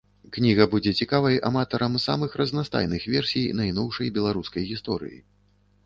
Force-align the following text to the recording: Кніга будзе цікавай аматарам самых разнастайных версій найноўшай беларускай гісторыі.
Кніга 0.35 0.65
будзе 0.71 0.93
цікавай 1.05 1.35
аматарам 1.51 1.99
самых 2.07 2.31
разнастайных 2.43 3.07
версій 3.17 3.47
найноўшай 3.61 4.15
беларускай 4.21 4.63
гісторыі. 4.73 5.19